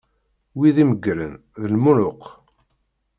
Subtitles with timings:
[0.57, 2.23] Wid imeggren, d lmuluk.